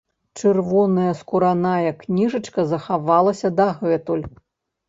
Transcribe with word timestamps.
Чырвоная 0.39 1.11
скураная 1.19 1.91
кніжачка 2.05 2.65
захавалася 2.73 3.47
дагэтуль. 3.63 4.25